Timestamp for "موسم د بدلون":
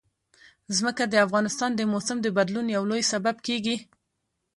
1.93-2.67